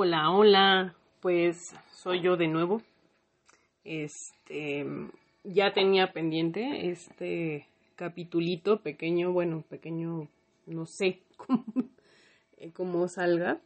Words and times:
Hola, 0.00 0.30
hola, 0.30 0.94
pues 1.18 1.74
soy 1.90 2.20
yo 2.20 2.36
de 2.36 2.46
nuevo. 2.46 2.82
Este, 3.82 4.86
ya 5.42 5.72
tenía 5.72 6.12
pendiente 6.12 6.88
este 6.88 7.66
capitulito 7.96 8.80
pequeño, 8.80 9.32
bueno, 9.32 9.64
pequeño, 9.68 10.28
no 10.66 10.86
sé 10.86 11.18
cómo, 12.74 13.08
salga, 13.08 13.58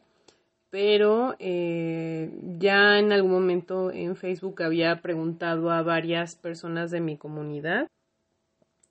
pero 0.71 1.35
eh, 1.37 2.31
ya 2.57 2.97
en 2.97 3.11
algún 3.11 3.33
momento 3.33 3.91
en 3.91 4.15
Facebook 4.15 4.63
había 4.63 5.03
preguntado 5.03 5.69
a 5.69 5.83
varias 5.83 6.35
personas 6.35 6.89
de 6.89 6.99
mi 6.99 7.15
comunidad 7.15 7.85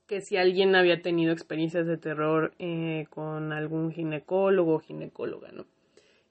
que 0.07 0.21
si 0.21 0.37
alguien 0.37 0.77
había 0.77 1.03
tenido 1.03 1.33
experiencias 1.33 1.89
de 1.89 1.97
terror 1.97 2.55
eh, 2.61 3.07
con 3.11 3.53
algún 3.53 3.91
ginecólogo 3.91 4.77
o 4.77 4.79
ginecóloga, 4.79 5.51
¿no? 5.51 5.67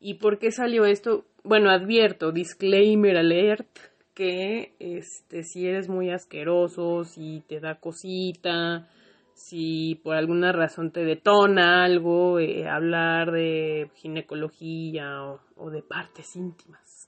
¿Y 0.04 0.16
por 0.16 0.40
qué 0.40 0.52
salió 0.52 0.86
esto? 0.86 1.26
Bueno, 1.44 1.70
advierto, 1.70 2.32
disclaimer 2.32 3.18
alert, 3.18 3.68
que 4.16 4.74
este, 4.80 5.44
si 5.44 5.68
eres 5.68 5.90
muy 5.90 6.10
asqueroso, 6.10 7.04
si 7.04 7.44
te 7.48 7.60
da 7.60 7.76
cosita, 7.76 8.90
si 9.36 10.02
por 10.04 10.16
alguna 10.16 10.52
razón 10.54 10.92
te 10.92 11.06
detona 11.06 11.86
algo, 11.86 12.40
eh, 12.40 12.68
hablar 12.68 13.32
de 13.32 13.92
ginecología 13.94 15.24
o, 15.24 15.40
o, 15.56 15.70
de 15.70 15.84
partes 15.84 16.36
íntimas, 16.36 17.08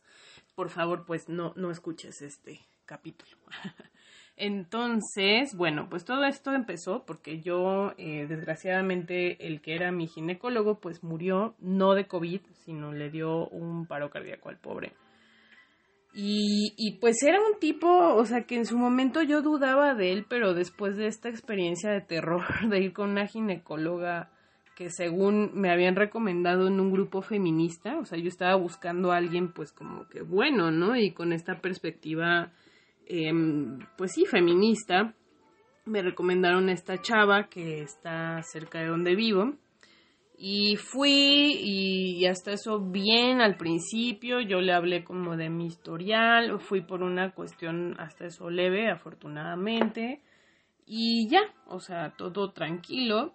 por 0.54 0.70
favor, 0.70 1.04
pues 1.08 1.30
no, 1.30 1.54
no 1.56 1.72
escuches 1.72 2.22
este 2.22 2.60
capítulo. 2.86 3.38
Entonces, 4.36 5.56
bueno, 5.56 5.88
pues 5.90 6.06
todo 6.06 6.24
esto 6.24 6.54
empezó 6.54 7.06
porque 7.06 7.40
yo, 7.42 7.94
eh, 7.98 8.26
desgraciadamente, 8.28 9.48
el 9.48 9.62
que 9.62 9.76
era 9.76 9.92
mi 9.92 10.08
ginecólogo, 10.08 10.80
pues 10.80 11.04
murió 11.04 11.56
no 11.60 11.94
de 11.94 12.08
COVID, 12.08 12.42
sino 12.66 12.94
le 12.94 13.12
dio 13.12 13.48
un 13.50 13.86
paro 13.86 14.10
cardíaco 14.10 14.50
al 14.50 14.58
pobre. 14.58 14.94
Y, 16.16 16.74
y 16.78 17.00
pues 17.00 17.22
era 17.24 17.40
un 17.40 17.60
tipo, 17.60 17.88
o 17.88 18.26
sea, 18.26 18.44
que 18.44 18.56
en 18.56 18.66
su 18.66 18.78
momento 18.78 19.22
yo 19.24 19.42
dudaba 19.42 19.96
de 19.96 20.12
él, 20.12 20.26
pero 20.28 20.54
después 20.54 20.96
de 20.96 21.08
esta 21.08 21.30
experiencia 21.30 21.92
de 21.92 22.02
terror 22.02 22.44
de 22.70 22.80
ir 22.80 22.94
con 22.94 23.12
una 23.12 23.28
ginecóloga 23.28 24.32
que 24.76 24.90
según 24.90 25.52
me 25.54 25.72
habían 25.72 25.96
recomendado 25.96 26.68
en 26.68 26.80
un 26.80 26.92
grupo 26.92 27.22
feminista, 27.22 27.98
o 28.00 28.06
sea, 28.06 28.18
yo 28.18 28.28
estaba 28.28 28.56
buscando 28.56 29.12
a 29.12 29.18
alguien 29.18 29.54
pues 29.54 29.72
como 29.72 30.08
que 30.08 30.22
bueno, 30.22 30.72
¿no? 30.72 30.96
Y 30.96 31.12
con 31.12 31.32
esta 31.32 31.62
perspectiva 31.62 32.52
Em, 33.08 33.80
pues 33.98 34.14
sí, 34.14 34.26
feminista. 34.26 35.16
Me 35.86 36.02
recomendaron 36.02 36.70
esta 36.70 37.02
chava 37.02 37.50
que 37.50 37.82
está 37.82 38.42
cerca 38.44 38.80
de 38.80 38.88
donde 38.88 39.16
vivo. 39.16 39.54
Y 40.38 40.76
fui 40.78 41.58
y 41.62 42.26
hasta 42.26 42.52
eso 42.54 42.80
bien 42.80 43.40
al 43.40 43.56
principio, 43.56 44.42
yo 44.42 44.62
le 44.62 44.74
hablé 44.74 45.04
como 45.04 45.38
de 45.38 45.50
mi 45.50 45.68
historial, 45.68 46.60
fui 46.60 46.82
por 46.82 47.04
una 47.04 47.34
cuestión 47.34 47.96
hasta 48.00 48.26
eso 48.26 48.50
leve, 48.50 48.90
afortunadamente. 48.90 50.22
Y 50.86 51.30
ya, 51.30 51.42
o 51.68 51.80
sea, 51.80 52.14
todo 52.18 52.52
tranquilo. 52.52 53.34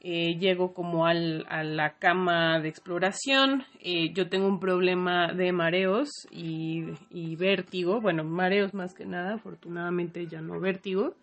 Eh, 0.00 0.38
llego 0.38 0.74
como 0.74 1.06
al, 1.06 1.44
a 1.48 1.64
la 1.64 1.94
cama 1.98 2.60
de 2.60 2.68
exploración. 2.68 3.64
Eh, 3.80 4.12
yo 4.14 4.28
tengo 4.28 4.46
un 4.46 4.60
problema 4.60 5.32
de 5.32 5.50
mareos 5.52 6.08
y, 6.30 6.84
y, 7.10 7.34
vértigo. 7.34 8.00
Bueno, 8.00 8.22
mareos 8.22 8.74
más 8.74 8.94
que 8.94 9.06
nada, 9.06 9.34
afortunadamente 9.34 10.26
ya 10.28 10.40
no 10.40 10.60
vértigo. 10.60 11.14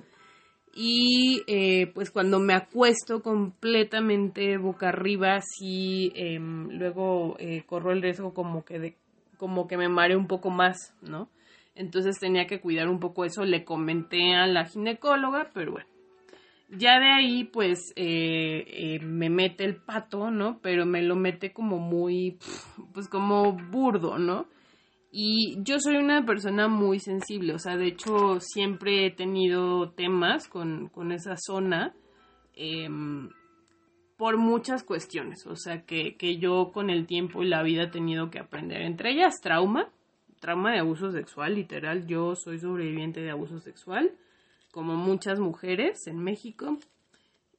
Y 0.73 1.41
eh, 1.47 1.87
pues 1.93 2.11
cuando 2.11 2.39
me 2.39 2.53
acuesto 2.53 3.23
completamente 3.23 4.57
boca 4.57 4.89
arriba, 4.89 5.39
sí, 5.39 6.11
em, 6.15 6.67
luego 6.71 7.37
corro 7.65 7.93
el 7.93 8.01
riesgo 8.01 8.33
como 8.33 8.65
que, 8.65 8.79
de, 8.79 8.97
como 9.37 9.67
que 9.69 9.77
me 9.77 9.87
mareo 9.87 10.19
un 10.19 10.27
poco 10.27 10.49
más, 10.49 10.93
¿no? 11.01 11.29
Entonces 11.75 12.19
tenía 12.19 12.45
que 12.45 12.59
cuidar 12.59 12.89
un 12.89 12.99
poco 12.99 13.23
eso. 13.23 13.45
Le 13.45 13.63
comenté 13.63 14.35
a 14.35 14.47
la 14.47 14.65
ginecóloga, 14.65 15.49
pero 15.53 15.71
bueno 15.73 15.94
ya 16.69 16.99
de 16.99 17.11
ahí, 17.11 17.43
pues, 17.43 17.93
eh, 17.95 18.65
eh, 18.67 18.99
me 18.99 19.29
mete 19.29 19.63
el 19.63 19.75
pato, 19.75 20.31
¿no? 20.31 20.59
Pero 20.61 20.85
me 20.85 21.01
lo 21.01 21.15
mete 21.15 21.53
como 21.53 21.77
muy, 21.77 22.37
pues, 22.93 23.07
como 23.07 23.53
burdo, 23.53 24.17
¿no? 24.17 24.47
Y 25.11 25.57
yo 25.63 25.79
soy 25.79 25.95
una 25.95 26.25
persona 26.25 26.67
muy 26.67 26.99
sensible, 26.99 27.53
o 27.53 27.59
sea, 27.59 27.77
de 27.77 27.87
hecho, 27.87 28.39
siempre 28.41 29.05
he 29.05 29.11
tenido 29.11 29.91
temas 29.91 30.49
con, 30.49 30.89
con 30.89 31.13
esa 31.13 31.37
zona 31.37 31.95
em, 32.53 33.29
por 34.17 34.37
muchas 34.37 34.83
cuestiones, 34.83 35.45
o 35.47 35.55
sea, 35.55 35.85
que, 35.85 36.17
que 36.17 36.37
yo 36.37 36.71
con 36.73 36.89
el 36.89 37.05
tiempo 37.05 37.43
y 37.43 37.47
la 37.47 37.63
vida 37.63 37.83
he 37.83 37.87
tenido 37.87 38.29
que 38.29 38.39
aprender, 38.39 38.81
entre 38.81 39.11
ellas 39.11 39.39
trauma, 39.41 39.89
trauma 40.41 40.73
de 40.73 40.79
abuso 40.79 41.11
sexual, 41.11 41.55
literal, 41.55 42.07
yo 42.07 42.35
soy 42.35 42.59
sobreviviente 42.59 43.21
de 43.21 43.31
abuso 43.31 43.59
sexual 43.59 44.11
como 44.75 44.97
muchas 44.97 45.39
mujeres 45.39 46.05
en 46.05 46.19
México. 46.19 46.77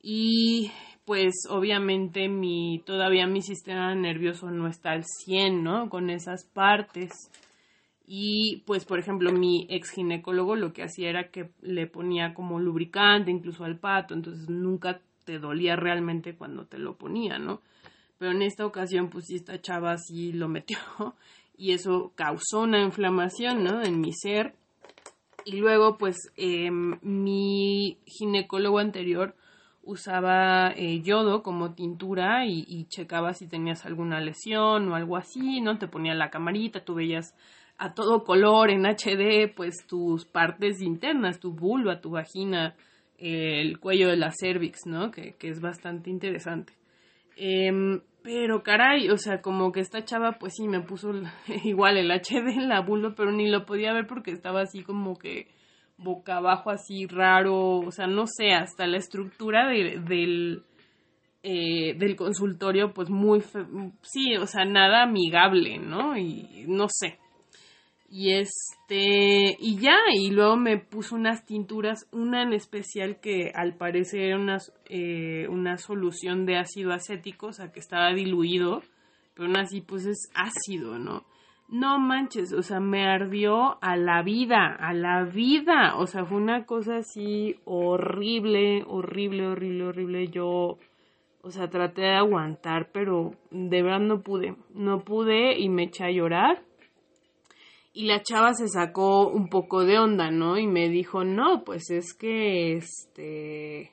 Y 0.03 0.71
pues 1.07 1.33
obviamente 1.49 2.29
mi 2.29 2.83
todavía 2.85 3.27
mi 3.27 3.41
sistema 3.41 3.95
nervioso 3.95 4.51
no 4.51 4.69
está 4.69 4.91
al 4.91 5.05
100, 5.05 5.65
¿no? 5.65 5.89
Con 5.89 6.11
esas 6.11 6.45
partes. 6.45 7.31
Y 8.07 8.63
pues 8.67 8.85
por 8.85 8.99
ejemplo 8.99 9.33
mi 9.33 9.67
ex 9.71 9.93
ginecólogo 9.93 10.57
lo 10.57 10.75
que 10.75 10.83
hacía 10.83 11.09
era 11.09 11.31
que 11.31 11.49
le 11.63 11.87
ponía 11.87 12.35
como 12.35 12.61
lubricante 12.61 13.31
incluso 13.31 13.65
al 13.65 13.79
pato, 13.79 14.13
entonces 14.13 14.51
nunca 14.51 15.01
te 15.25 15.39
dolía 15.39 15.75
realmente 15.75 16.37
cuando 16.37 16.67
te 16.67 16.77
lo 16.77 16.99
ponía, 16.99 17.39
¿no? 17.39 17.63
Pero 18.19 18.33
en 18.33 18.43
esta 18.43 18.67
ocasión 18.67 19.09
pues 19.09 19.31
esta 19.31 19.59
chava 19.59 19.97
sí 19.97 20.35
lo 20.35 20.49
metió 20.49 20.77
y 21.57 21.73
eso 21.73 22.13
causó 22.15 22.61
una 22.61 22.83
inflamación, 22.83 23.65
¿no? 23.65 23.83
En 23.83 24.03
mi 24.03 24.13
ser 24.13 24.55
y 25.47 25.53
luego, 25.59 25.97
pues, 25.97 26.33
em, 26.37 26.99
mi 27.03 27.99
ginecólogo 28.05 28.81
anterior 28.81 29.37
usaba 29.85 30.73
eh, 30.73 31.01
yodo 31.03 31.45
como 31.45 31.73
tintura 31.75 32.45
y, 32.47 32.87
checaba 32.89 33.33
si 33.33 33.47
tenías 33.47 33.87
alguna 33.87 34.21
lesión 34.21 34.89
o 34.89 34.97
algo 34.97 35.17
así, 35.17 35.61
¿no? 35.61 35.79
Te 35.79 35.87
ponía 35.87 36.15
la 36.15 36.31
camarita, 36.31 36.85
tú 36.85 36.97
veías 36.97 37.33
a 37.79 37.95
todo 37.95 38.25
color 38.25 38.71
en 38.71 38.87
HD, 38.87 39.47
pues 39.55 39.87
tus 39.87 40.25
partes 40.25 40.83
internas, 40.83 41.39
tu 41.39 41.53
vulva, 41.53 42.01
tu 42.01 42.11
vagina, 42.11 42.75
el 43.17 43.79
cuello 43.79 44.09
de 44.09 44.17
la 44.17 44.33
cervix, 44.33 44.85
¿no? 44.87 45.13
Que, 45.13 45.35
que 45.35 45.49
es 45.49 45.61
bastante 45.61 46.11
interesante. 46.11 46.73
Em, 47.37 48.01
pero 48.27 48.65
caray, 48.65 49.09
o 49.11 49.19
sea, 49.19 49.41
como 49.41 49.71
que 49.71 49.79
esta 49.79 50.05
chava, 50.05 50.33
pues 50.33 50.55
sí, 50.57 50.67
me 50.67 50.81
puso 50.81 51.13
igual 51.63 51.97
el 51.97 52.11
HD 52.11 52.57
en 52.57 52.69
la 52.69 52.81
vulva, 52.81 53.15
pero 53.17 53.31
ni 53.31 53.49
lo 53.49 53.65
podía 53.65 53.93
ver 53.93 54.09
porque 54.09 54.33
estaba 54.33 54.63
así 54.63 54.83
como 54.83 55.17
que 55.17 55.47
boca 55.97 56.39
abajo, 56.39 56.71
así 56.71 57.07
raro, 57.07 57.79
o 57.79 57.91
sea, 57.93 58.09
no 58.09 58.27
sé, 58.27 58.51
hasta 58.53 58.89
la 58.89 58.97
estructura 58.97 59.69
del, 59.69 60.65
eh, 61.45 61.95
del 61.97 62.17
consultorio, 62.17 62.93
pues 62.93 63.11
muy, 63.11 63.43
sí, 64.03 64.37
o 64.37 64.47
sea, 64.47 64.65
nada 64.65 65.05
amigable, 65.05 65.79
¿no? 65.79 66.19
Y 66.19 66.65
no 66.67 66.87
sé, 66.89 67.21
y 68.09 68.35
este, 68.35 69.57
y 69.59 69.79
ya, 69.79 69.97
y 70.15 70.31
luego 70.31 70.57
me 70.57 70.79
puso 70.79 71.17
unas 71.17 71.45
tinturas, 71.45 72.09
una 72.13 72.43
en 72.43 72.53
especial 72.53 73.21
que 73.21 73.51
al 73.55 73.77
parecer 73.77 74.21
era 74.21 74.37
una, 74.37 74.59
eh, 74.89 75.47
una 75.51 75.77
solución 75.79 76.47
de 76.47 76.57
ácido 76.57 76.93
acético, 76.93 77.49
o 77.49 77.53
sea, 77.53 77.73
que 77.73 77.81
estaba 77.81 78.13
diluido, 78.13 78.83
pero 79.35 79.49
aún 79.49 79.57
así 79.57 79.81
pues 79.81 80.07
es 80.07 80.31
ácido, 80.35 80.99
¿no? 80.99 81.25
No 81.69 81.99
manches, 81.99 82.53
o 82.53 82.63
sea, 82.63 82.79
me 82.79 83.05
ardió 83.05 83.83
a 83.83 83.97
la 83.97 84.23
vida, 84.23 84.77
a 84.79 84.95
la 84.95 85.25
vida, 85.25 85.97
o 85.97 86.07
sea, 86.07 86.25
fue 86.25 86.39
una 86.39 86.65
cosa 86.65 86.99
así 86.99 87.57
horrible, 87.65 88.85
horrible, 88.87 89.49
horrible, 89.49 89.85
horrible. 89.85 90.29
Yo, 90.29 90.79
o 91.43 91.51
sea, 91.51 91.69
traté 91.69 92.03
de 92.03 92.15
aguantar, 92.15 92.91
pero 92.93 93.33
de 93.51 93.83
verdad 93.83 93.99
no 93.99 94.21
pude, 94.21 94.55
no 94.75 95.01
pude 95.01 95.59
y 95.59 95.69
me 95.69 95.85
eché 95.85 96.05
a 96.05 96.11
llorar 96.13 96.66
y 97.97 98.05
la 98.05 98.23
chava 98.23 98.53
se 98.53 98.69
sacó 98.69 99.27
un 99.27 99.49
poco 99.49 99.87
de 99.87 99.99
onda, 99.99 100.31
¿no? 100.31 100.59
Y 100.59 100.67
me 100.67 100.91
dijo, 100.91 101.25
no, 101.25 101.65
pues 101.65 101.89
es 101.89 102.13
que, 102.13 102.77
este, 102.77 103.91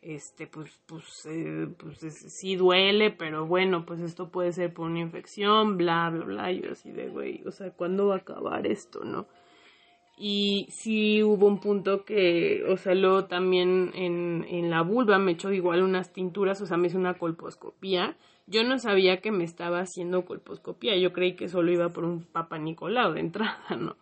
este, 0.00 0.46
pues, 0.46 0.80
pues, 0.86 1.04
eh, 1.26 1.68
pues 1.78 1.98
sí 2.40 2.56
duele, 2.56 3.10
pero 3.10 3.46
bueno, 3.46 3.84
pues 3.84 4.00
esto 4.00 4.30
puede 4.30 4.52
ser 4.52 4.72
por 4.72 4.86
una 4.86 5.00
infección, 5.00 5.76
bla, 5.76 6.08
bla, 6.08 6.24
bla. 6.24 6.52
Yo 6.52 6.72
así 6.72 6.90
de, 6.90 7.10
güey, 7.10 7.42
o 7.46 7.50
sea, 7.50 7.70
¿cuándo 7.70 8.06
va 8.06 8.14
a 8.14 8.18
acabar 8.20 8.66
esto, 8.66 9.04
no? 9.04 9.26
Y 10.16 10.66
sí 10.70 11.22
hubo 11.22 11.48
un 11.48 11.60
punto 11.60 12.06
que, 12.06 12.64
o 12.66 12.78
sea, 12.78 12.94
luego 12.94 13.26
también 13.26 13.90
en, 13.94 14.46
en 14.48 14.70
la 14.70 14.80
vulva 14.80 15.18
me 15.18 15.32
echó 15.32 15.52
igual 15.52 15.82
unas 15.82 16.14
tinturas, 16.14 16.62
o 16.62 16.66
sea, 16.66 16.78
me 16.78 16.86
hizo 16.86 16.96
una 16.96 17.18
colposcopía 17.18 18.16
yo 18.50 18.64
no 18.64 18.78
sabía 18.78 19.20
que 19.20 19.30
me 19.30 19.44
estaba 19.44 19.80
haciendo 19.80 20.24
colposcopía, 20.24 20.96
yo 20.96 21.12
creí 21.12 21.36
que 21.36 21.48
solo 21.48 21.72
iba 21.72 21.88
por 21.90 22.04
un 22.04 22.24
papa 22.24 22.58
Nicolau 22.58 23.12
de 23.12 23.20
entrada, 23.20 23.76
¿no? 23.78 23.96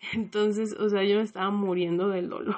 Entonces, 0.14 0.74
o 0.78 0.88
sea, 0.88 1.04
yo 1.04 1.16
me 1.16 1.22
estaba 1.22 1.50
muriendo 1.50 2.08
del 2.08 2.30
dolor. 2.30 2.56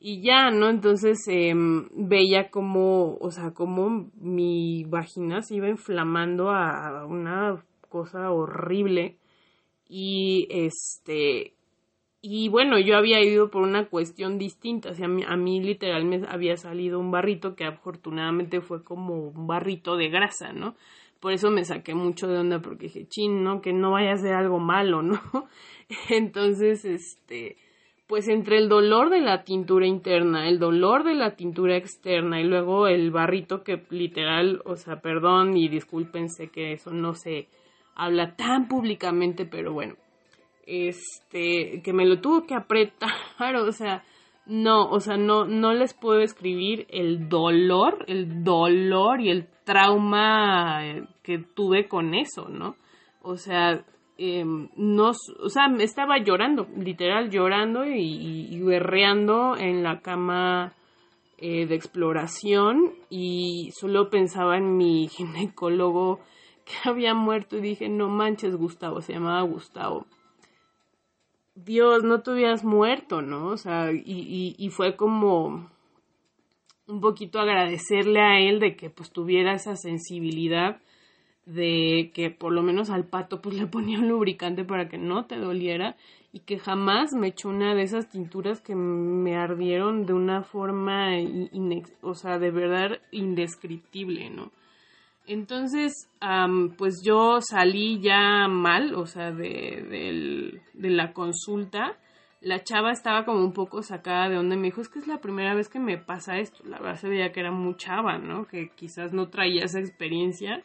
Y 0.00 0.22
ya, 0.22 0.50
¿no? 0.50 0.68
Entonces 0.68 1.18
em, 1.28 1.88
veía 1.92 2.50
como, 2.50 3.16
o 3.20 3.30
sea, 3.30 3.52
como 3.52 4.10
mi 4.16 4.84
vagina 4.84 5.42
se 5.42 5.56
iba 5.56 5.68
inflamando 5.68 6.50
a 6.50 7.06
una 7.06 7.62
cosa 7.88 8.32
horrible. 8.32 9.18
Y 9.88 10.48
este, 10.50 11.54
y 12.24 12.48
bueno, 12.48 12.78
yo 12.78 12.96
había 12.96 13.20
ido 13.20 13.50
por 13.50 13.62
una 13.62 13.86
cuestión 13.86 14.38
distinta. 14.38 14.90
O 14.90 14.94
sea, 14.94 15.06
a 15.06 15.08
mí, 15.08 15.24
a 15.24 15.36
literal 15.36 16.04
me 16.04 16.22
había 16.28 16.56
salido 16.56 17.00
un 17.00 17.10
barrito 17.10 17.56
que 17.56 17.64
afortunadamente 17.64 18.60
fue 18.60 18.84
como 18.84 19.16
un 19.16 19.48
barrito 19.48 19.96
de 19.96 20.08
grasa, 20.08 20.52
¿no? 20.52 20.76
Por 21.18 21.32
eso 21.32 21.50
me 21.50 21.64
saqué 21.64 21.94
mucho 21.94 22.28
de 22.28 22.38
onda 22.38 22.60
porque 22.60 22.84
dije, 22.84 23.08
chin, 23.08 23.42
¿no? 23.42 23.60
Que 23.60 23.72
no 23.72 23.90
vaya 23.90 24.12
a 24.12 24.16
ser 24.16 24.34
algo 24.34 24.60
malo, 24.60 25.02
¿no? 25.02 25.20
Entonces, 26.10 26.84
este, 26.84 27.56
pues 28.06 28.28
entre 28.28 28.58
el 28.58 28.68
dolor 28.68 29.10
de 29.10 29.20
la 29.20 29.42
tintura 29.42 29.86
interna, 29.86 30.48
el 30.48 30.60
dolor 30.60 31.02
de 31.02 31.14
la 31.14 31.34
tintura 31.34 31.76
externa 31.76 32.40
y 32.40 32.44
luego 32.44 32.86
el 32.86 33.10
barrito 33.10 33.64
que 33.64 33.82
literal, 33.90 34.62
o 34.64 34.76
sea, 34.76 35.00
perdón 35.00 35.56
y 35.56 35.68
discúlpense 35.68 36.50
que 36.50 36.72
eso 36.72 36.92
no 36.92 37.14
se 37.14 37.48
habla 37.96 38.36
tan 38.36 38.68
públicamente, 38.68 39.44
pero 39.44 39.72
bueno, 39.72 39.94
este, 40.66 41.82
que 41.82 41.92
me 41.92 42.06
lo 42.06 42.20
tuvo 42.20 42.46
que 42.46 42.54
apretar, 42.54 43.10
o 43.56 43.72
sea, 43.72 44.04
no, 44.46 44.90
o 44.90 45.00
sea, 45.00 45.16
no, 45.16 45.44
no 45.44 45.72
les 45.72 45.94
puedo 45.94 46.20
escribir 46.20 46.86
el 46.90 47.28
dolor, 47.28 48.04
el 48.08 48.42
dolor 48.42 49.20
y 49.20 49.30
el 49.30 49.46
trauma 49.64 50.86
eh, 50.86 51.04
que 51.22 51.38
tuve 51.38 51.88
con 51.88 52.14
eso, 52.14 52.48
¿no? 52.48 52.76
O 53.22 53.36
sea, 53.36 53.84
em, 54.18 54.68
no, 54.76 55.10
o 55.10 55.48
sea, 55.48 55.66
estaba 55.78 56.18
llorando, 56.18 56.66
literal 56.76 57.30
llorando 57.30 57.84
y, 57.86 58.48
y, 58.50 58.60
berreando 58.62 59.56
en 59.56 59.84
la 59.84 60.00
cama 60.00 60.74
eh, 61.38 61.66
de 61.66 61.74
exploración 61.76 62.94
y 63.10 63.70
solo 63.78 64.10
pensaba 64.10 64.56
en 64.56 64.76
mi 64.76 65.08
ginecólogo 65.16 66.20
que 66.64 66.88
había 66.88 67.14
muerto 67.14 67.58
y 67.58 67.60
dije, 67.60 67.88
no 67.88 68.08
manches 68.08 68.56
Gustavo, 68.56 69.00
se 69.02 69.12
llamaba 69.12 69.42
Gustavo 69.42 70.06
Dios, 71.54 72.02
no 72.02 72.22
te 72.22 72.30
hubieras 72.30 72.64
muerto, 72.64 73.22
¿no? 73.22 73.48
O 73.48 73.56
sea, 73.56 73.92
y, 73.92 74.54
y, 74.56 74.70
fue 74.70 74.96
como 74.96 75.68
un 76.86 77.00
poquito 77.00 77.40
agradecerle 77.40 78.20
a 78.20 78.40
él 78.40 78.58
de 78.58 78.76
que 78.76 78.90
pues 78.90 79.10
tuviera 79.10 79.54
esa 79.54 79.76
sensibilidad 79.76 80.80
de 81.46 82.10
que 82.14 82.30
por 82.30 82.52
lo 82.52 82.62
menos 82.62 82.90
al 82.90 83.04
pato 83.04 83.42
pues 83.42 83.56
le 83.56 83.66
ponía 83.66 83.98
un 83.98 84.08
lubricante 84.08 84.64
para 84.64 84.88
que 84.88 84.98
no 84.98 85.26
te 85.26 85.36
doliera 85.36 85.96
y 86.32 86.40
que 86.40 86.58
jamás 86.58 87.12
me 87.12 87.28
echó 87.28 87.50
una 87.50 87.74
de 87.74 87.82
esas 87.82 88.08
tinturas 88.08 88.60
que 88.60 88.74
me 88.74 89.36
ardieron 89.36 90.06
de 90.06 90.14
una 90.14 90.42
forma, 90.42 91.10
o 92.00 92.14
sea, 92.14 92.38
de 92.38 92.50
verdad 92.50 93.00
indescriptible, 93.10 94.30
¿no? 94.30 94.50
Entonces, 95.26 96.10
pues 96.76 97.02
yo 97.04 97.40
salí 97.40 98.00
ya 98.00 98.48
mal, 98.48 98.94
o 98.94 99.06
sea, 99.06 99.30
de, 99.30 100.60
de, 100.74 100.90
la 100.90 101.12
consulta. 101.12 101.98
La 102.40 102.64
chava 102.64 102.90
estaba 102.90 103.24
como 103.24 103.44
un 103.44 103.52
poco 103.52 103.82
sacada 103.82 104.28
de 104.28 104.34
donde 104.34 104.56
me 104.56 104.64
dijo, 104.64 104.80
es 104.80 104.88
que 104.88 104.98
es 104.98 105.06
la 105.06 105.20
primera 105.20 105.54
vez 105.54 105.68
que 105.68 105.78
me 105.78 105.96
pasa 105.96 106.38
esto. 106.38 106.64
La 106.64 106.80
verdad 106.80 106.96
se 106.96 107.08
veía 107.08 107.30
que 107.30 107.40
era 107.40 107.52
muy 107.52 107.76
chava, 107.76 108.18
¿no? 108.18 108.46
Que 108.46 108.70
quizás 108.74 109.12
no 109.12 109.28
traía 109.28 109.64
esa 109.64 109.78
experiencia. 109.78 110.64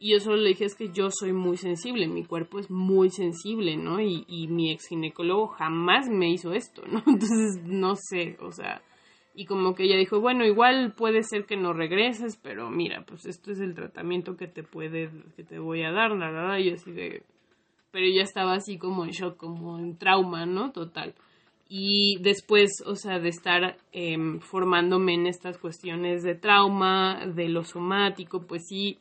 Y 0.00 0.12
yo 0.12 0.20
solo 0.20 0.36
le 0.36 0.50
dije, 0.50 0.64
es 0.64 0.76
que 0.76 0.92
yo 0.92 1.08
soy 1.10 1.32
muy 1.32 1.56
sensible, 1.56 2.06
mi 2.06 2.24
cuerpo 2.24 2.60
es 2.60 2.70
muy 2.70 3.10
sensible, 3.10 3.76
¿no? 3.76 4.00
Y, 4.00 4.24
y 4.28 4.46
mi 4.46 4.70
ex 4.70 4.86
ginecólogo 4.86 5.48
jamás 5.48 6.08
me 6.08 6.30
hizo 6.30 6.52
esto, 6.52 6.82
¿no? 6.86 6.98
Entonces, 7.06 7.60
no 7.64 7.96
sé, 7.96 8.36
o 8.40 8.52
sea, 8.52 8.80
y 9.38 9.44
como 9.44 9.76
que 9.76 9.84
ella 9.84 9.96
dijo, 9.96 10.20
bueno, 10.20 10.44
igual 10.44 10.94
puede 10.96 11.22
ser 11.22 11.44
que 11.46 11.56
no 11.56 11.72
regreses, 11.72 12.36
pero 12.42 12.70
mira, 12.70 13.04
pues 13.06 13.24
esto 13.24 13.52
es 13.52 13.60
el 13.60 13.72
tratamiento 13.72 14.36
que 14.36 14.48
te 14.48 14.64
puede, 14.64 15.10
que 15.36 15.44
te 15.44 15.60
voy 15.60 15.84
a 15.84 15.92
dar, 15.92 16.10
la 16.10 16.28
verdad, 16.28 16.58
y 16.58 16.70
así 16.70 16.90
de, 16.90 17.22
pero 17.92 18.04
ella 18.04 18.24
estaba 18.24 18.54
así 18.54 18.78
como 18.78 19.04
en 19.04 19.12
shock, 19.12 19.36
como 19.36 19.78
en 19.78 19.96
trauma, 19.96 20.44
¿no? 20.44 20.72
Total. 20.72 21.14
Y 21.68 22.18
después, 22.20 22.82
o 22.84 22.96
sea, 22.96 23.20
de 23.20 23.28
estar 23.28 23.76
em, 23.92 24.40
formándome 24.40 25.14
en 25.14 25.28
estas 25.28 25.56
cuestiones 25.56 26.24
de 26.24 26.34
trauma, 26.34 27.24
de 27.24 27.48
lo 27.48 27.62
somático, 27.62 28.42
pues 28.44 28.66
sí, 28.66 28.98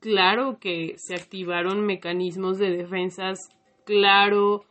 claro 0.00 0.56
que 0.58 0.94
se 0.96 1.14
activaron 1.14 1.84
mecanismos 1.84 2.56
de 2.56 2.70
defensas, 2.70 3.38
claro 3.84 4.64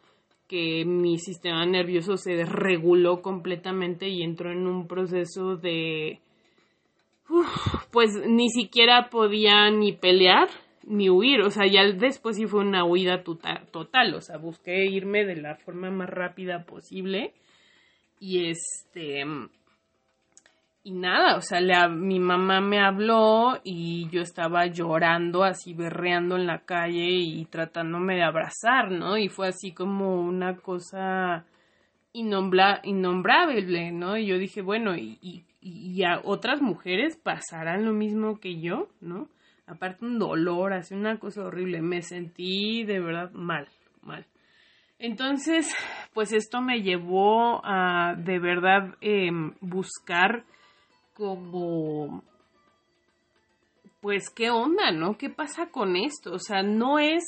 que 0.48 0.86
mi 0.86 1.18
sistema 1.19 1.66
nervioso 1.66 2.18
se 2.18 2.34
desreguló 2.34 3.22
completamente 3.22 4.10
y 4.10 4.24
entró 4.24 4.51
en 4.51 4.68
un 4.68 4.88
proceso 4.88 5.56
de... 5.56 6.19
pues 7.92 8.12
ni 8.28 8.50
siquiera 8.50 9.10
podía 9.10 9.69
ni 9.72 9.94
pelear 9.94 10.50
ni 10.86 11.10
huir, 11.10 11.42
o 11.42 11.50
sea, 11.50 11.66
ya 11.66 11.84
después 11.84 12.36
sí 12.36 12.45
fue 12.45 12.60
una 12.60 12.84
huida 12.84 13.24
total, 13.24 14.13
o 14.16 14.22
sea, 14.22 14.38
busqué 14.38 14.86
irme 14.86 15.25
de 15.25 15.38
la 15.38 15.56
forma 15.56 15.90
más 15.90 16.10
rápida 16.10 16.66
posible 16.66 17.34
y 18.19 18.50
este 18.50 19.24
y 20.85 20.91
nada, 20.91 21.38
o 21.38 21.41
sea, 21.41 21.88
mi 21.88 22.19
mamá 22.19 22.59
me 22.59 22.81
habló 22.81 23.57
y 23.63 24.09
yo 24.09 24.21
estaba 24.21 24.65
llorando, 24.68 25.44
así 25.44 25.74
berreando 25.74 26.35
en 26.35 26.45
la 26.45 26.59
calle 26.59 27.07
y 27.09 27.45
tratándome 27.45 28.15
de 28.15 28.24
abrazar, 28.24 28.91
¿no? 28.91 29.18
Y 29.18 29.30
fue 29.30 29.47
así 29.47 29.71
como 29.71 30.21
una 30.21 30.57
cosa 30.57 31.45
innombla, 32.12 32.81
innombrable, 32.83 33.94
¿no? 33.94 34.18
Y 34.18 34.27
yo 34.27 34.38
dije, 34.38 34.62
bueno, 34.62 34.97
y, 34.97 35.45
y, 35.62 36.03
a 36.03 36.19
otras 36.21 36.62
mujeres 36.62 37.15
pasarán 37.15 37.85
lo 37.85 37.94
mismo 37.94 38.41
que 38.41 38.59
yo, 38.59 38.89
¿no? 39.00 39.30
Aparte 39.65 40.03
un 40.03 40.19
dolor, 40.19 40.74
así 40.74 40.94
una 40.94 41.18
cosa 41.18 41.45
horrible, 41.45 41.81
me 41.81 42.01
sentí 42.01 42.83
de 42.83 43.00
verdad 43.00 43.31
mal, 43.31 43.69
mal. 44.01 44.25
Entonces, 45.00 45.74
pues 46.13 46.33
esto 46.33 46.62
me 46.62 46.81
llevó 46.81 47.62
a 47.63 48.15
de 48.18 48.39
verdad 48.39 48.95
eh, 49.00 49.31
buscar 49.62 50.44
como, 51.13 52.24
pues, 54.01 54.30
¿qué 54.30 54.50
onda, 54.50 54.92
no? 54.92 55.18
¿Qué 55.18 55.30
pasa 55.30 55.69
con 55.69 55.95
esto? 55.95 56.33
O 56.33 56.39
sea, 56.39 56.63
no 56.63 57.00
es... 57.00 57.24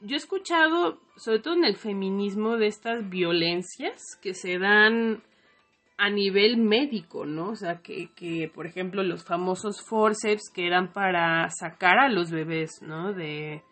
Yo 0.00 0.14
he 0.14 0.18
escuchado, 0.18 0.98
sobre 1.16 1.40
todo 1.40 1.54
en 1.54 1.64
el 1.64 1.76
feminismo, 1.76 2.56
de 2.56 2.68
estas 2.68 3.08
violencias 3.10 4.00
que 4.22 4.34
se 4.34 4.58
dan 4.58 5.22
a 5.98 6.08
nivel 6.08 6.56
médico, 6.56 7.26
¿no? 7.26 7.50
O 7.50 7.56
sea, 7.56 7.82
que, 7.82 8.08
que, 8.14 8.50
por 8.54 8.66
ejemplo, 8.66 9.02
los 9.02 9.22
famosos 9.22 9.84
forceps 9.86 10.50
que 10.54 10.66
eran 10.66 10.92
para 10.94 11.46
sacar 11.50 11.98
a 11.98 12.08
los 12.08 12.30
bebés, 12.30 12.80
¿no? 12.80 13.12
De, 13.12 13.62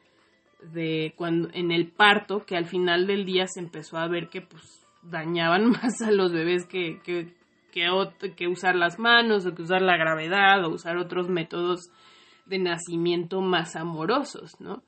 de 0.73 1.15
cuando, 1.17 1.49
en 1.55 1.71
el 1.71 1.91
parto, 1.91 2.45
que 2.45 2.57
al 2.57 2.67
final 2.67 3.07
del 3.07 3.25
día 3.25 3.47
se 3.47 3.61
empezó 3.61 3.97
a 3.97 4.09
ver 4.09 4.29
que, 4.29 4.43
pues, 4.43 4.87
dañaban 5.03 5.71
más 5.71 6.03
a 6.03 6.11
los 6.11 6.33
bebés 6.33 6.67
que, 6.67 7.01
que, 7.03 7.33
que, 7.71 8.47
usar 8.49 8.75
las 8.75 8.99
manos 8.99 9.47
o 9.47 9.55
que 9.55 9.63
usar 9.63 9.83
la 9.83 9.97
gravedad 9.97 10.65
o 10.65 10.71
usar 10.71 10.97
otros 10.97 11.29
métodos 11.29 11.91
de 12.47 12.59
nacimiento 12.59 13.41
más 13.41 13.77
amorosos, 13.77 14.61
¿no? 14.61 14.83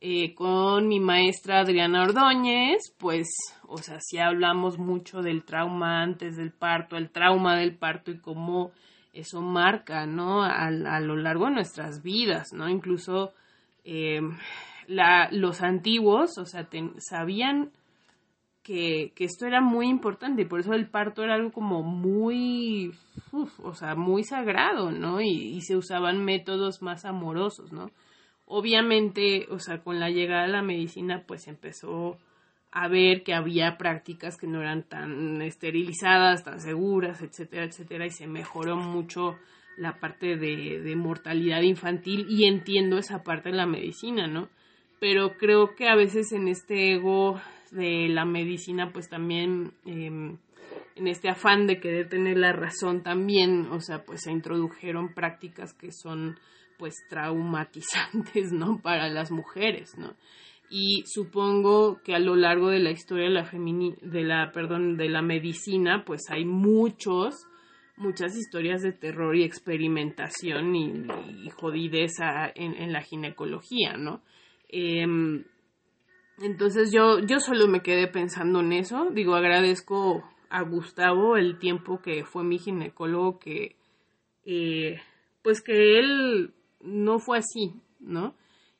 Eh, 0.00 0.34
con 0.34 0.88
mi 0.88 1.00
maestra 1.00 1.60
Adriana 1.60 2.02
Ordóñez, 2.02 2.94
pues, 2.98 3.28
o 3.66 3.78
sea, 3.78 3.98
sí 4.00 4.18
hablamos 4.18 4.78
mucho 4.78 5.22
del 5.22 5.44
trauma 5.44 6.02
antes 6.02 6.36
del 6.36 6.52
parto, 6.52 6.96
el 6.96 7.10
trauma 7.10 7.56
del 7.56 7.74
parto 7.74 8.10
y 8.10 8.18
cómo 8.18 8.72
eso 9.14 9.40
marca, 9.40 10.06
¿no? 10.06 10.42
A, 10.44 10.70
lo 11.00 11.16
largo 11.16 11.46
de 11.46 11.52
nuestras 11.52 12.02
vidas, 12.02 12.52
¿no? 12.52 12.68
Incluso 12.68 13.32
eh, 13.84 14.20
los 14.86 15.62
antiguos, 15.62 16.36
o 16.36 16.44
sea, 16.44 16.68
sabían 16.98 17.70
que, 18.66 19.12
esto 19.18 19.46
era 19.46 19.60
muy 19.60 19.86
importante 19.86 20.42
y 20.42 20.44
por 20.44 20.58
eso 20.58 20.74
el 20.74 20.88
parto 20.88 21.22
era 21.22 21.34
algo 21.34 21.52
como 21.52 21.84
muy, 21.84 22.92
o 23.62 23.74
sea, 23.74 23.94
muy 23.94 24.24
sagrado, 24.24 24.90
¿no? 24.90 25.20
Y, 25.20 25.60
se 25.60 25.76
usaban 25.76 26.24
métodos 26.24 26.82
más 26.82 27.04
amorosos, 27.04 27.72
¿no? 27.72 27.92
Obviamente, 28.44 29.46
o 29.50 29.60
sea, 29.60 29.78
con 29.78 30.00
la 30.00 30.10
llegada 30.10 30.42
de 30.42 30.52
la 30.52 30.62
medicina, 30.62 31.22
pues 31.26 31.46
empezó 31.46 32.18
a 32.72 32.88
ver 32.88 33.22
que 33.22 33.34
había 33.34 33.78
prácticas 33.78 34.36
que 34.36 34.48
no 34.48 34.60
eran 34.60 34.82
tan 34.82 35.40
esterilizadas, 35.42 36.42
tan 36.42 36.60
seguras, 36.60 37.22
etcétera, 37.22 37.64
etcétera, 37.64 38.06
y 38.06 38.10
se 38.10 38.26
mejoró 38.26 38.76
mucho 38.76 39.36
la 39.78 40.00
parte 40.00 40.36
de, 40.36 40.80
de 40.80 40.96
mortalidad 40.96 41.62
infantil 41.62 42.26
y 42.28 42.46
entiendo 42.46 42.98
esa 42.98 43.22
parte 43.22 43.50
de 43.50 43.56
la 43.56 43.66
medicina, 43.66 44.26
¿no? 44.26 44.48
Pero 44.98 45.36
creo 45.36 45.76
que 45.76 45.88
a 45.88 45.94
veces 45.94 46.32
en 46.32 46.48
este 46.48 46.94
ego 46.94 47.40
de 47.70 48.08
la 48.08 48.24
medicina, 48.24 48.90
pues 48.92 49.08
también 49.08 49.72
em, 49.84 50.38
en 50.96 51.08
este 51.08 51.28
afán 51.28 51.66
de 51.66 51.78
querer 51.80 52.08
tener 52.08 52.38
la 52.38 52.52
razón 52.52 53.02
también, 53.02 53.66
o 53.70 53.80
sea, 53.80 54.04
pues 54.04 54.22
se 54.22 54.32
introdujeron 54.32 55.14
prácticas 55.14 55.74
que 55.74 55.92
son 55.92 56.38
pues 56.78 56.94
traumatizantes, 57.08 58.52
¿no? 58.52 58.78
Para 58.82 59.08
las 59.08 59.30
mujeres, 59.30 59.96
¿no? 59.98 60.14
Y 60.68 61.04
supongo 61.06 62.00
que 62.02 62.14
a 62.14 62.18
lo 62.18 62.34
largo 62.34 62.70
de 62.70 62.80
la 62.80 62.90
historia 62.90 63.28
de 63.28 63.30
la, 63.30 63.48
de 64.02 64.24
la, 64.24 64.50
perdón, 64.52 64.96
de 64.96 65.08
la 65.08 65.22
medicina, 65.22 66.02
pues 66.04 66.22
hay 66.28 66.44
muchos, 66.44 67.34
muchas 67.96 68.36
historias 68.36 68.82
de 68.82 68.92
terror 68.92 69.36
y 69.36 69.44
experimentación 69.44 70.74
y, 70.74 71.50
jodideza 71.50 72.50
en, 72.54 72.74
en 72.74 72.92
la 72.92 73.02
ginecología, 73.02 73.96
¿no? 73.96 74.22
Em, 74.68 75.44
entonces 76.38 76.92
yo, 76.92 77.18
yo 77.20 77.40
solo 77.40 77.66
me 77.66 77.82
quedé 77.82 78.08
pensando 78.08 78.60
en 78.60 78.72
eso. 78.72 79.08
Digo, 79.10 79.34
agradezco 79.34 80.24
a 80.50 80.62
Gustavo 80.62 81.36
el 81.36 81.58
tiempo 81.58 82.00
que 82.02 82.24
fue 82.24 82.44
mi 82.44 82.58
ginecólogo, 82.58 83.38
que 83.38 83.76
eh, 84.44 85.00
pues 85.42 85.62
que 85.62 85.98
él 85.98 86.54
no 86.80 87.18
fue 87.18 87.38
así, 87.38 87.74
¿no? 88.00 88.34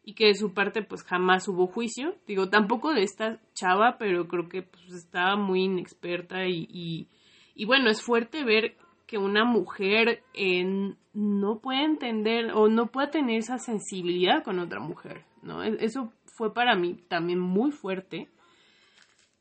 Y 0.05 0.15
que 0.15 0.27
de 0.27 0.35
su 0.35 0.53
parte 0.53 0.83
pues 0.83 1.03
jamás 1.03 1.49
hubo 1.49 1.67
juicio. 1.67 2.15
Digo, 2.27 2.49
tampoco 2.49 2.93
de 2.93 3.03
esta 3.03 3.41
chava, 3.55 3.97
pero 3.99 4.29
creo 4.29 4.49
que 4.49 4.63
pues 4.63 4.93
estaba 4.93 5.37
muy 5.37 5.65
inexperta 5.65 6.47
y, 6.47 6.69
y, 6.71 7.09
y 7.55 7.65
bueno, 7.65 7.91
es 7.91 8.03
fuerte 8.03 8.45
ver 8.45 8.77
que 9.07 9.19
una 9.19 9.45
mujer 9.45 10.23
no 11.15 11.61
puede 11.61 11.85
entender 11.85 12.53
o 12.53 12.69
no 12.69 12.89
puede 12.89 13.09
tener 13.09 13.39
esa 13.39 13.59
sensibilidad 13.59 14.43
con 14.43 14.59
otra 14.59 14.81
mujer, 14.81 15.25
¿no? 15.43 15.63
E, 15.63 15.77
eso 15.81 16.13
fue 16.37 16.53
para 16.53 16.77
mí 16.77 16.97
también 17.09 17.41
muy 17.41 17.73
fuerte. 17.73 18.29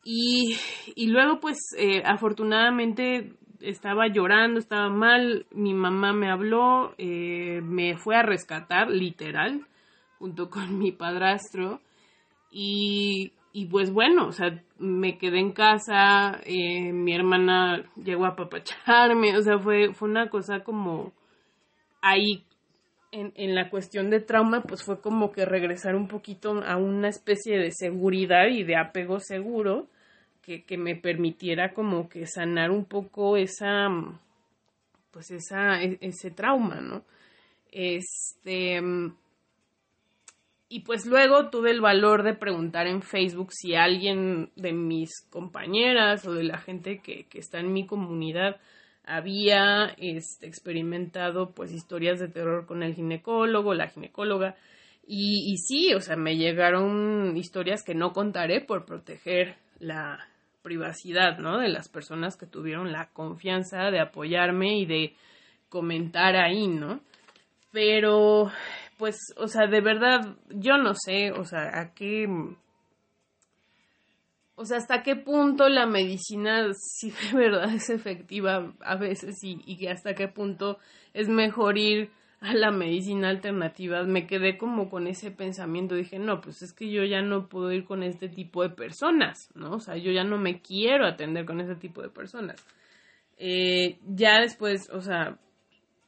Y, 0.03 0.55
y 0.95 1.07
luego, 1.07 1.39
pues, 1.39 1.57
eh, 1.77 2.03
afortunadamente 2.05 3.33
estaba 3.59 4.07
llorando, 4.07 4.59
estaba 4.59 4.89
mal, 4.89 5.47
mi 5.51 5.73
mamá 5.73 6.13
me 6.13 6.29
habló, 6.29 6.93
eh, 6.97 7.61
me 7.63 7.97
fue 7.97 8.15
a 8.15 8.21
rescatar, 8.21 8.89
literal, 8.89 9.65
junto 10.19 10.49
con 10.49 10.77
mi 10.77 10.91
padrastro. 10.91 11.81
Y, 12.51 13.33
y 13.51 13.65
pues 13.65 13.91
bueno, 13.91 14.27
o 14.27 14.31
sea, 14.31 14.61
me 14.77 15.17
quedé 15.17 15.39
en 15.39 15.51
casa, 15.51 16.39
eh, 16.45 16.91
mi 16.93 17.13
hermana 17.13 17.83
llegó 17.95 18.25
a 18.25 18.29
apapacharme, 18.29 19.37
o 19.37 19.41
sea, 19.41 19.57
fue, 19.59 19.93
fue 19.93 20.09
una 20.09 20.29
cosa 20.29 20.63
como 20.63 21.13
ahí 22.01 22.43
en, 23.15 23.55
la 23.55 23.69
cuestión 23.69 24.09
de 24.09 24.19
trauma, 24.19 24.61
pues 24.61 24.83
fue 24.83 24.99
como 24.99 25.31
que 25.31 25.45
regresar 25.45 25.95
un 25.95 26.07
poquito 26.07 26.61
a 26.65 26.75
una 26.77 27.07
especie 27.07 27.57
de 27.57 27.71
seguridad 27.71 28.47
y 28.47 28.63
de 28.63 28.75
apego 28.75 29.19
seguro 29.19 29.87
que, 30.41 30.63
que 30.63 30.77
me 30.77 30.95
permitiera 30.95 31.73
como 31.73 32.09
que 32.09 32.27
sanar 32.27 32.71
un 32.71 32.85
poco 32.85 33.37
esa, 33.37 33.87
pues 35.11 35.31
esa, 35.31 35.81
e, 35.81 35.97
ese 36.01 36.31
trauma, 36.31 36.81
¿no? 36.81 37.03
Este, 37.71 38.81
y 40.67 40.79
pues 40.81 41.05
luego 41.05 41.49
tuve 41.49 41.71
el 41.71 41.81
valor 41.81 42.23
de 42.23 42.33
preguntar 42.33 42.87
en 42.87 43.01
Facebook 43.01 43.51
si 43.51 43.75
alguien 43.75 44.51
de 44.55 44.73
mis 44.73 45.21
compañeras 45.29 46.25
o 46.27 46.33
de 46.33 46.43
la 46.43 46.57
gente 46.57 46.99
que, 46.99 47.25
que 47.27 47.39
está 47.39 47.59
en 47.59 47.71
mi 47.71 47.85
comunidad 47.85 48.57
había 49.05 49.93
este, 49.97 50.47
experimentado 50.47 51.51
pues 51.51 51.71
historias 51.71 52.19
de 52.19 52.27
terror 52.27 52.65
con 52.65 52.83
el 52.83 52.95
ginecólogo, 52.95 53.73
la 53.73 53.87
ginecóloga. 53.87 54.55
Y, 55.07 55.51
y 55.53 55.57
sí, 55.57 55.93
o 55.93 55.99
sea, 55.99 56.15
me 56.15 56.37
llegaron 56.37 57.37
historias 57.37 57.83
que 57.83 57.95
no 57.95 58.11
contaré 58.11 58.61
por 58.61 58.85
proteger 58.85 59.55
la 59.79 60.27
privacidad, 60.63 61.37
¿no? 61.37 61.59
De 61.59 61.69
las 61.69 61.89
personas 61.89 62.37
que 62.37 62.47
tuvieron 62.47 62.91
la 62.91 63.09
confianza 63.09 63.91
de 63.91 63.99
apoyarme 63.99 64.79
y 64.79 64.85
de 64.85 65.13
comentar 65.69 66.35
ahí, 66.35 66.67
¿no? 66.67 67.01
Pero 67.71 68.51
pues, 68.97 69.17
o 69.37 69.47
sea, 69.47 69.67
de 69.67 69.81
verdad, 69.81 70.37
yo 70.49 70.77
no 70.77 70.93
sé, 70.93 71.31
o 71.31 71.43
sea, 71.43 71.79
a 71.79 71.93
qué, 71.93 72.27
o 74.55 74.65
sea, 74.65 74.77
hasta 74.77 75.03
qué 75.03 75.15
punto 75.15 75.69
la 75.69 75.85
medicina 75.85 76.67
sí 76.73 77.11
de 77.31 77.37
verdad 77.37 77.73
es 77.73 77.89
efectiva 77.89 78.73
a 78.81 78.95
veces 78.95 79.43
y, 79.43 79.61
y 79.65 79.87
hasta 79.87 80.15
qué 80.15 80.27
punto 80.27 80.79
es 81.13 81.27
mejor 81.29 81.77
ir 81.77 82.09
a 82.39 82.53
la 82.53 82.71
medicina 82.71 83.29
alternativa. 83.29 84.03
Me 84.03 84.27
quedé 84.27 84.57
como 84.57 84.89
con 84.89 85.07
ese 85.07 85.31
pensamiento, 85.31 85.95
dije, 85.95 86.19
no, 86.19 86.41
pues 86.41 86.61
es 86.61 86.73
que 86.73 86.91
yo 86.91 87.03
ya 87.03 87.21
no 87.21 87.47
puedo 87.47 87.71
ir 87.71 87.85
con 87.85 88.03
este 88.03 88.29
tipo 88.29 88.61
de 88.63 88.69
personas, 88.69 89.49
¿no? 89.55 89.71
O 89.71 89.79
sea, 89.79 89.97
yo 89.97 90.11
ya 90.11 90.23
no 90.23 90.37
me 90.37 90.61
quiero 90.61 91.07
atender 91.07 91.45
con 91.45 91.59
ese 91.59 91.75
tipo 91.75 92.01
de 92.01 92.09
personas. 92.09 92.63
Eh, 93.37 93.97
ya 94.05 94.39
después, 94.39 94.89
o 94.91 95.01
sea, 95.01 95.37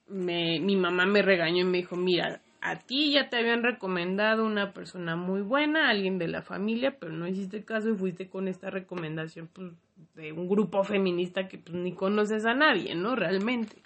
me, 0.08 0.60
mi 0.60 0.76
mamá 0.76 1.06
me 1.06 1.22
regañó 1.22 1.62
y 1.62 1.70
me 1.70 1.80
dijo, 1.80 1.96
mira, 1.96 2.42
a 2.62 2.76
ti 2.80 3.12
ya 3.12 3.30
te 3.30 3.38
habían 3.38 3.64
recomendado 3.64 4.46
una 4.46 4.74
persona 4.74 5.16
muy 5.16 5.42
buena, 5.42 5.90
alguien 5.90 6.18
de 6.18 6.28
la 6.28 6.42
familia, 6.42 6.98
pero 7.00 7.14
no 7.14 7.28
hiciste 7.28 7.64
caso 7.64 7.90
y 7.90 7.96
fuiste 7.96 8.30
con 8.30 8.48
esta 8.48 8.70
recomendación 8.70 9.48
pues, 9.54 9.74
de 10.16 10.32
un 10.32 10.48
grupo 10.48 10.84
feminista 10.84 11.48
que 11.48 11.58
pues, 11.58 11.76
ni 11.76 11.94
conoces 11.94 12.46
a 12.46 12.54
nadie, 12.54 12.96
¿no? 12.96 13.16
Realmente. 13.16 13.78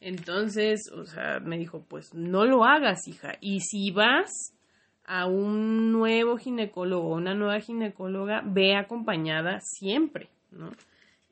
Entonces, 0.00 0.90
o 0.92 1.04
sea, 1.04 1.40
me 1.40 1.58
dijo, 1.58 1.84
pues 1.88 2.14
no 2.14 2.44
lo 2.44 2.64
hagas, 2.64 3.08
hija. 3.08 3.34
Y 3.40 3.60
si 3.60 3.90
vas 3.90 4.30
a 5.04 5.26
un 5.26 5.92
nuevo 5.92 6.36
ginecólogo 6.36 7.14
una 7.14 7.34
nueva 7.34 7.60
ginecóloga, 7.60 8.42
ve 8.44 8.76
acompañada 8.76 9.60
siempre, 9.60 10.28
¿no? 10.50 10.70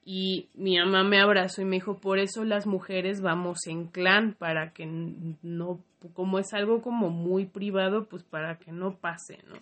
Y 0.05 0.49
mi 0.55 0.79
mamá 0.79 1.03
me 1.03 1.21
abrazó 1.21 1.63
y 1.63 1.65
me 1.65 1.77
dijo, 1.77 1.99
por 1.99 2.19
eso 2.19 2.45
las 2.45 2.67
mujeres 2.67 3.23
vamos 3.23 3.67
en 3.67 3.87
clan, 3.87 4.35
para 4.35 4.73
que 4.73 4.87
no, 4.87 5.81
como 6.13 6.39
es 6.39 6.53
algo 6.53 6.83
como 6.83 7.09
muy 7.09 7.47
privado, 7.47 8.07
pues 8.07 8.23
para 8.23 8.59
que 8.59 8.71
no 8.71 8.97
pase, 8.99 9.39
¿no? 9.49 9.57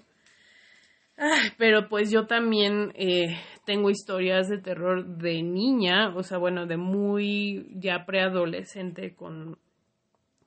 pero 1.58 1.88
pues 1.88 2.10
yo 2.10 2.26
también 2.26 2.92
eh, 2.94 3.36
tengo 3.64 3.90
historias 3.90 4.48
de 4.48 4.58
terror 4.58 5.06
de 5.18 5.42
niña, 5.42 6.14
o 6.14 6.22
sea, 6.22 6.38
bueno, 6.38 6.66
de 6.66 6.76
muy 6.76 7.66
ya 7.74 8.04
preadolescente 8.06 9.14
con, 9.14 9.58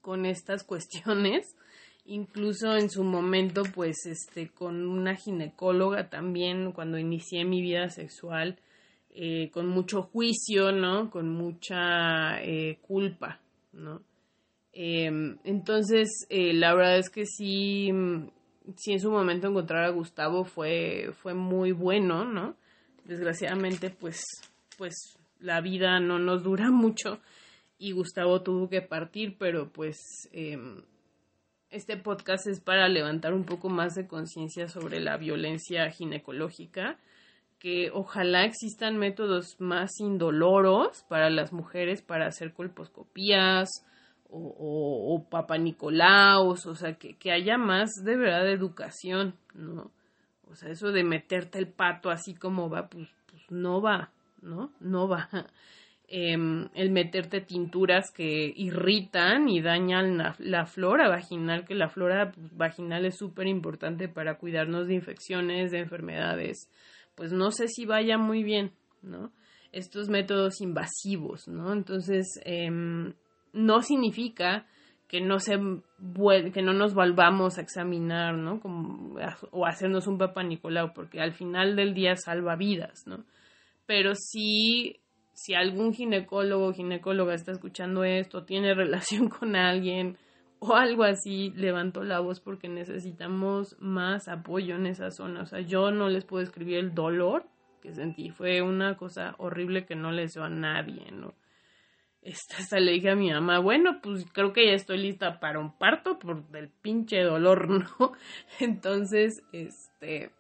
con 0.02 0.26
estas 0.26 0.64
cuestiones. 0.64 1.56
Incluso 2.08 2.76
en 2.76 2.92
su 2.92 3.04
momento, 3.04 3.64
pues, 3.74 4.06
este, 4.06 4.50
con 4.50 4.88
una 4.88 5.16
ginecóloga 5.16 6.10
también, 6.10 6.72
cuando 6.72 7.00
inicié 7.00 7.46
mi 7.46 7.62
vida 7.64 7.90
sexual, 7.90 8.60
eh, 9.18 9.50
con 9.54 9.68
mucho 9.68 10.02
juicio, 10.02 10.74
¿no? 10.74 11.10
Con 11.10 11.30
mucha 11.30 12.44
eh, 12.44 12.80
culpa, 12.82 13.40
¿no? 13.72 14.02
Em, 14.74 15.38
entonces, 15.46 16.26
eh, 16.28 16.52
la 16.54 16.76
verdad 16.76 16.98
es 16.98 17.10
que 17.10 17.26
sí, 17.26 17.90
sí 18.76 18.92
en 18.92 19.00
su 19.00 19.10
momento 19.10 19.48
encontrar 19.48 19.86
a 19.86 19.90
Gustavo 19.92 20.44
fue, 20.44 21.14
fue 21.22 21.34
muy 21.34 21.72
bueno, 21.72 22.26
¿no? 22.26 22.58
Desgraciadamente, 23.06 23.90
pues, 23.90 24.22
pues 24.78 25.18
la 25.40 25.62
vida 25.62 26.02
no 26.02 26.20
nos 26.20 26.44
dura 26.44 26.70
mucho 26.72 27.22
y 27.78 27.94
Gustavo 27.94 28.42
tuvo 28.42 28.68
que 28.68 28.82
partir, 28.82 29.38
pero 29.38 29.72
pues 29.72 29.98
em, 30.34 30.82
este 31.70 31.96
podcast 31.96 32.48
es 32.48 32.60
para 32.60 32.90
levantar 32.90 33.34
un 33.34 33.46
poco 33.46 33.70
más 33.70 33.96
de 33.96 34.08
conciencia 34.08 34.68
sobre 34.68 35.00
la 35.00 35.16
violencia 35.16 35.90
ginecológica 35.90 37.00
que 37.66 37.90
ojalá 37.92 38.46
existan 38.46 38.96
métodos 39.00 39.60
más 39.60 40.00
indoloros 40.00 41.04
para 41.10 41.32
las 41.32 41.52
mujeres 41.52 42.04
para 42.04 42.28
hacer 42.28 42.54
colposcopías 42.54 43.68
o, 44.30 44.38
o, 44.38 45.16
o 45.16 45.24
papanicolaos, 45.28 46.68
o 46.68 46.76
sea, 46.76 46.94
que, 46.94 47.16
que, 47.16 47.32
haya 47.32 47.58
más 47.58 47.90
de 48.04 48.18
verdad 48.18 48.48
educación, 48.52 49.34
¿no? 49.56 49.90
O 50.44 50.54
sea, 50.56 50.70
eso 50.70 50.92
de 50.92 51.04
meterte 51.04 51.58
el 51.58 51.68
pato 51.68 52.12
así 52.12 52.36
como 52.36 52.70
va, 52.70 52.88
pues, 52.88 53.10
pues 53.26 53.42
no 53.50 53.82
va, 53.82 54.12
¿no? 54.44 54.72
No 54.80 55.08
va. 55.08 55.28
Eh, 56.08 56.38
el 56.76 56.92
meterte 56.92 57.42
tinturas 57.42 58.12
que 58.12 58.54
irritan 58.56 59.50
y 59.50 59.60
dañan 59.60 60.20
la, 60.20 60.36
la 60.38 60.68
flora 60.68 61.10
vaginal, 61.10 61.66
que 61.66 61.74
la 61.74 61.90
flora 61.90 62.32
pues, 62.32 62.56
vaginal 62.56 63.06
es 63.06 63.18
súper 63.18 63.48
importante 63.48 64.08
para 64.08 64.38
cuidarnos 64.38 64.86
de 64.86 64.94
infecciones, 64.94 65.72
de 65.72 65.80
enfermedades 65.80 66.70
pues 67.16 67.32
no 67.32 67.52
sé 67.52 67.68
si 67.68 67.86
vaya 67.86 68.18
muy 68.18 68.44
bien, 68.44 68.72
¿no? 69.02 69.32
Estos 69.72 70.10
métodos 70.10 70.62
invasivos, 70.62 71.48
¿no? 71.48 71.74
Entonces, 71.74 72.40
em, 72.44 73.14
no 73.54 73.82
significa 73.82 74.66
que 75.08 75.22
no 75.22 75.40
se 75.40 75.60
que 76.54 76.62
no 76.62 76.74
nos 76.74 76.94
volvamos 76.94 77.58
a 77.58 77.62
examinar, 77.62 78.36
¿no? 78.36 78.60
Como, 78.60 79.16
o 79.52 79.66
hacernos 79.66 80.08
un 80.08 80.18
papá 80.18 80.44
Nicolau, 80.44 80.94
porque 80.94 81.22
al 81.22 81.34
final 81.34 81.76
del 81.76 81.94
día 81.94 82.16
salva 82.16 82.56
vidas, 82.56 83.06
¿no? 83.06 83.24
Pero 83.86 84.14
sí, 84.16 85.00
si 85.34 85.54
algún 85.54 85.94
ginecólogo 85.94 86.68
o 86.68 86.74
ginecóloga 86.74 87.34
está 87.34 87.52
escuchando 87.52 88.04
esto, 88.04 88.46
tiene 88.46 88.74
relación 88.76 89.30
con 89.30 89.56
alguien 89.56 90.18
o 90.68 90.76
algo 90.76 91.04
así, 91.04 91.52
levantó 91.56 92.04
la 92.04 92.20
voz 92.20 92.40
porque 92.40 92.68
necesitamos 92.70 93.76
más 93.80 94.28
apoyo 94.28 94.76
en 94.76 94.86
esa 94.86 95.12
zona. 95.12 95.42
O 95.42 95.46
sea, 95.46 95.62
yo 95.62 95.92
no 95.92 96.10
les 96.10 96.26
puedo 96.26 96.44
escribir 96.44 96.78
el 96.78 96.94
dolor 96.94 97.46
que 97.82 97.94
sentí. 97.94 98.30
Fue 98.30 98.62
una 98.62 98.98
cosa 98.98 99.36
horrible 99.38 99.86
que 99.86 99.96
no 99.96 100.12
le 100.12 100.28
dio 100.28 100.44
a 100.44 100.50
nadie, 100.50 101.12
¿no? 101.12 101.34
Esta, 102.22 102.58
hasta 102.58 102.80
le 102.80 102.94
dije 102.94 103.12
a 103.12 103.16
mi 103.16 103.30
mamá, 103.32 103.60
bueno, 103.60 104.00
pues 104.02 104.26
creo 104.34 104.52
que 104.52 104.66
ya 104.66 104.74
estoy 104.74 104.98
lista 104.98 105.40
para 105.40 105.60
un 105.60 105.78
parto 105.78 106.18
por 106.18 106.44
el 106.54 106.70
pinche 106.70 107.22
dolor, 107.22 107.70
¿no? 108.00 108.14
Entonces, 108.60 109.44
este, 109.52 110.32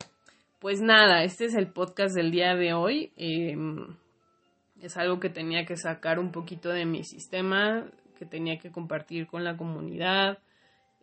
pues 0.59 0.81
nada, 0.81 1.23
este 1.23 1.45
es 1.45 1.53
el 1.53 1.67
podcast 1.67 2.15
del 2.15 2.31
día 2.31 2.55
de 2.55 2.73
hoy. 2.73 3.11
Em, 3.17 3.95
es 4.81 4.97
algo 4.97 5.19
que 5.19 5.29
tenía 5.29 5.65
que 5.65 5.77
sacar 5.77 6.17
un 6.17 6.31
poquito 6.31 6.69
de 6.69 6.85
mi 6.85 7.03
sistema 7.03 7.85
que 8.15 8.25
tenía 8.25 8.57
que 8.57 8.71
compartir 8.71 9.27
con 9.27 9.43
la 9.43 9.57
comunidad. 9.57 10.39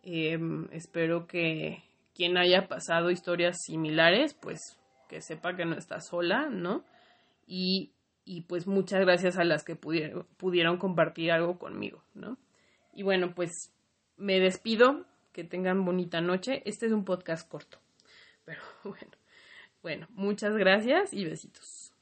Em, 0.03 0.67
espero 0.71 1.27
que, 1.27 1.83
quien 2.13 2.37
haya 2.37 2.67
pasado 2.67 3.11
historias 3.11 3.57
similares, 3.65 4.33
pues 4.33 4.77
que 5.07 5.21
sepa 5.21 5.55
que 5.55 5.65
no 5.65 5.77
está 5.77 5.99
sola, 6.01 6.49
¿no? 6.49 6.83
Y, 7.47 7.91
y 8.25 8.41
pues 8.41 8.67
muchas 8.67 9.01
gracias 9.01 9.37
a 9.37 9.43
las 9.43 9.63
que 9.63 9.75
pudieron, 9.75 10.25
pudieron 10.37 10.77
compartir 10.77 11.31
algo 11.31 11.57
conmigo, 11.57 12.03
¿no? 12.13 12.37
Y 12.93 13.03
bueno, 13.03 13.33
pues 13.33 13.71
me 14.17 14.39
despido, 14.39 15.05
que 15.33 15.43
tengan 15.43 15.83
bonita 15.83 16.21
noche. 16.21 16.61
Este 16.65 16.85
es 16.85 16.91
un 16.91 17.03
podcast 17.03 17.49
corto, 17.49 17.79
pero 18.45 18.61
bueno, 18.83 19.11
bueno, 19.81 20.07
muchas 20.11 20.55
gracias 20.55 21.11
y 21.13 21.25
besitos. 21.25 21.92